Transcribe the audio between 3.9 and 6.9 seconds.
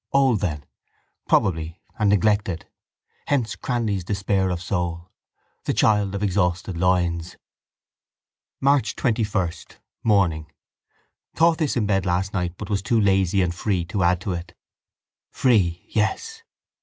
despair of soul: the child of exhausted